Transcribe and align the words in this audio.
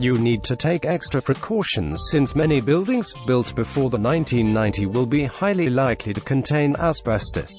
You 0.00 0.14
need 0.14 0.42
to 0.44 0.56
take 0.56 0.86
extra 0.86 1.20
precautions 1.20 2.08
since 2.10 2.34
many 2.34 2.62
buildings 2.62 3.12
built 3.26 3.54
before 3.54 3.90
the 3.90 3.98
1990 3.98 4.86
will 4.86 5.04
be 5.04 5.26
highly 5.26 5.68
likely 5.68 6.14
to 6.14 6.20
contain 6.22 6.74
asbestos. 6.76 7.52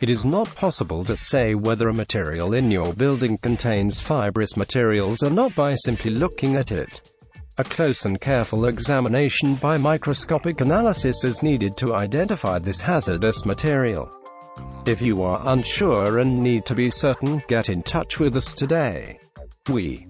It 0.00 0.08
is 0.08 0.24
not 0.24 0.54
possible 0.54 1.02
to 1.02 1.16
say 1.16 1.56
whether 1.56 1.88
a 1.88 1.92
material 1.92 2.54
in 2.54 2.70
your 2.70 2.94
building 2.94 3.38
contains 3.38 3.98
fibrous 3.98 4.56
materials 4.56 5.24
or 5.24 5.30
not 5.30 5.52
by 5.56 5.74
simply 5.74 6.12
looking 6.12 6.54
at 6.54 6.70
it. 6.70 7.10
A 7.58 7.64
close 7.64 8.04
and 8.04 8.20
careful 8.20 8.66
examination 8.66 9.56
by 9.56 9.76
microscopic 9.76 10.60
analysis 10.60 11.24
is 11.24 11.42
needed 11.42 11.76
to 11.78 11.96
identify 11.96 12.60
this 12.60 12.80
hazardous 12.80 13.44
material. 13.44 14.08
If 14.86 15.02
you 15.02 15.24
are 15.24 15.42
unsure 15.44 16.20
and 16.20 16.38
need 16.38 16.66
to 16.66 16.74
be 16.76 16.88
certain, 16.88 17.42
get 17.48 17.68
in 17.68 17.82
touch 17.82 18.20
with 18.20 18.36
us 18.36 18.54
today. 18.54 19.18
We 19.68 20.06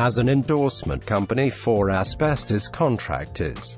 as 0.00 0.16
an 0.16 0.30
endorsement 0.30 1.04
company 1.04 1.50
for 1.50 1.90
asbestos 1.90 2.68
contractors. 2.68 3.76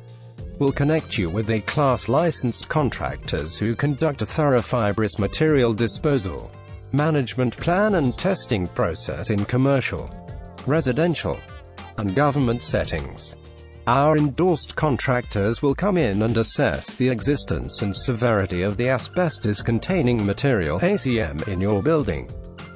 We'll 0.61 0.71
connect 0.71 1.19
you 1.19 1.29
with 1.29 1.51
A-class 1.51 2.09
licensed 2.09 2.69
contractors 2.69 3.57
who 3.57 3.75
conduct 3.75 4.23
a 4.23 4.27
thorough 4.27 4.63
fibrous 4.63 5.19
material 5.19 5.75
disposal, 5.75 6.49
management 6.93 7.57
plan 7.57 7.97
and 7.97 8.17
testing 8.17 8.69
process 8.69 9.31
in 9.31 9.45
commercial, 9.47 10.09
residential, 10.65 11.41
and 11.99 12.15
government 12.15 12.63
settings. 12.63 13.35
Our 13.89 14.17
endorsed 14.17 14.77
contractors 14.77 15.61
will 15.61 15.75
come 15.75 15.99
in 15.99 16.23
and 16.23 16.37
assess 16.37 16.95
the 16.95 17.09
existence 17.09 17.83
and 17.83 17.97
severity 17.97 18.63
of 18.63 18.77
the 18.77 18.91
asbestos-containing 18.91 20.25
material 20.25 20.79
ACM 20.79 21.49
in 21.49 21.61
your 21.61 21.83
building. 21.83 22.31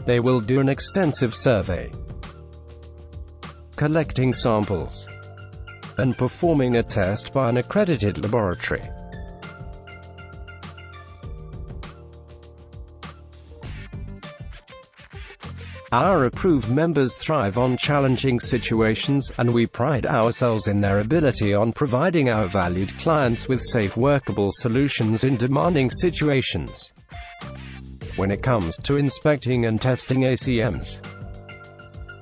They 0.05 0.19
will 0.19 0.41
do 0.41 0.59
an 0.59 0.69
extensive 0.69 1.33
survey, 1.33 1.93
collecting 3.77 4.33
samples, 4.33 5.07
and 5.99 6.17
performing 6.17 6.77
a 6.77 6.83
test 6.83 7.33
by 7.33 7.49
an 7.49 7.59
accredited 7.59 8.23
laboratory. 8.23 8.83
Our 15.93 16.25
approved 16.25 16.71
members 16.71 17.15
thrive 17.15 17.59
on 17.59 17.77
challenging 17.77 18.41
situations, 18.41 19.31
and 19.39 19.55
we 19.55 19.67
pride 19.67 20.05
ourselves 20.05 20.67
in 20.67 20.81
their 20.81 20.99
ability 20.99 21.55
on 21.55 21.73
providing 21.73 22.29
our 22.29 22.49
valued 22.49 22.97
clients 22.99 23.47
with 23.47 23.63
safe 23.63 23.97
workable 23.97 24.51
solutions 24.53 25.23
in 25.23 25.37
demanding 25.37 25.91
situations. 25.91 26.93
When 28.17 28.31
it 28.31 28.43
comes 28.43 28.77
to 28.79 28.97
inspecting 28.97 29.67
and 29.67 29.81
testing 29.81 30.23
ACMs, 30.23 31.01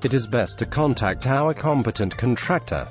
it 0.04 0.14
is 0.14 0.26
best 0.26 0.58
to 0.58 0.66
contact 0.66 1.26
our 1.26 1.54
competent 1.54 2.16
contractor. 2.16 2.86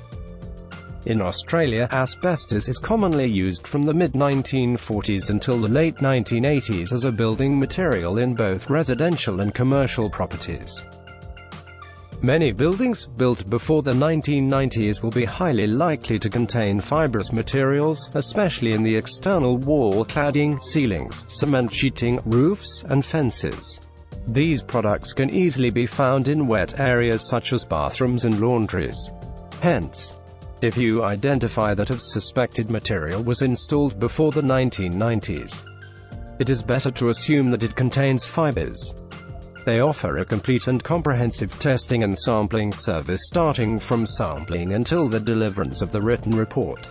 In 1.06 1.20
Australia, 1.20 1.86
asbestos 1.92 2.68
is 2.68 2.78
commonly 2.78 3.26
used 3.26 3.66
from 3.66 3.82
the 3.82 3.92
mid-1940s 3.92 5.28
until 5.28 5.58
the 5.58 5.68
late 5.68 5.96
1980s 5.96 6.92
as 6.92 7.04
a 7.04 7.12
building 7.12 7.58
material 7.58 8.18
in 8.18 8.34
both 8.34 8.70
residential 8.70 9.40
and 9.40 9.54
commercial 9.54 10.08
properties. 10.08 10.82
Many 12.22 12.52
buildings, 12.52 13.04
built 13.04 13.50
before 13.50 13.82
the 13.82 13.92
1990s 13.92 15.02
will 15.02 15.10
be 15.10 15.26
highly 15.26 15.66
likely 15.66 16.18
to 16.18 16.30
contain 16.30 16.80
fibrous 16.80 17.32
materials, 17.32 18.08
especially 18.14 18.72
in 18.72 18.82
the 18.82 18.96
external 18.96 19.58
wall 19.58 20.06
cladding, 20.06 20.62
ceilings, 20.62 21.26
cement 21.28 21.70
sheeting, 21.70 22.18
roofs, 22.24 22.82
and 22.88 23.04
fences. 23.04 23.78
These 24.26 24.62
products 24.62 25.12
can 25.12 25.34
easily 25.34 25.70
be 25.70 25.86
found 25.86 26.28
in 26.28 26.46
wet 26.46 26.80
areas 26.80 27.22
such 27.22 27.52
as 27.52 27.64
bathrooms 27.64 28.24
and 28.24 28.40
laundries. 28.40 29.12
Hence, 29.60 30.20
if 30.62 30.78
you 30.78 31.04
identify 31.04 31.74
that 31.74 31.90
a 31.90 32.00
suspected 32.00 32.70
material 32.70 33.22
was 33.22 33.42
installed 33.42 34.00
before 34.00 34.32
the 34.32 34.40
1990s, 34.40 35.64
it 36.38 36.48
is 36.48 36.62
better 36.62 36.90
to 36.92 37.10
assume 37.10 37.48
that 37.48 37.62
it 37.62 37.76
contains 37.76 38.26
fibers. 38.26 38.94
They 39.66 39.80
offer 39.80 40.16
a 40.16 40.24
complete 40.24 40.68
and 40.68 40.82
comprehensive 40.82 41.58
testing 41.58 42.02
and 42.02 42.18
sampling 42.18 42.72
service 42.72 43.26
starting 43.26 43.78
from 43.78 44.06
sampling 44.06 44.72
until 44.72 45.08
the 45.08 45.20
deliverance 45.20 45.80
of 45.80 45.92
the 45.92 46.00
written 46.00 46.32
report. 46.32 46.86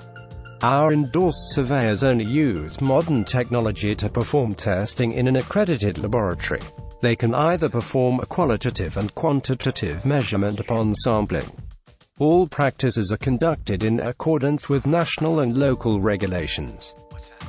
Our 0.62 0.94
endorsed 0.94 1.54
surveyors 1.54 2.04
only 2.04 2.26
use 2.26 2.80
modern 2.80 3.26
technology 3.26 3.94
to 3.96 4.08
perform 4.08 4.54
testing 4.54 5.12
in 5.12 5.28
an 5.28 5.36
accredited 5.36 5.98
laboratory. 5.98 6.62
They 7.04 7.18
can 7.18 7.36
either 7.36 7.68
perform 7.68 8.22
a 8.22 8.26
qualitative 8.26 8.96
and 8.96 9.14
quantitative 9.14 10.06
measurement 10.06 10.62
upon 10.62 10.96
sampling. 10.96 11.52
All 12.18 12.48
practices 12.48 13.12
are 13.12 13.18
conducted 13.18 13.84
in 13.84 14.00
accordance 14.00 14.70
with 14.70 14.88
national 14.88 15.42
and 15.42 15.58
local 15.58 16.00
regulations. 16.00 16.96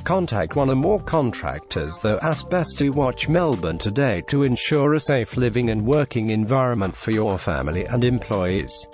Contact 0.03 0.57
one 0.57 0.69
or 0.69 0.75
more 0.75 0.99
contractors 0.99 1.97
though 1.99 2.17
Asbestos 2.17 2.93
Watch 2.93 3.29
Melbourne 3.29 3.77
today 3.77 4.21
to 4.27 4.43
ensure 4.43 4.95
a 4.95 4.99
safe 4.99 5.37
living 5.37 5.69
and 5.69 5.85
working 5.85 6.31
environment 6.31 6.93
for 6.93 7.11
your 7.11 7.37
family 7.37 7.85
and 7.85 8.03
employees. 8.03 8.85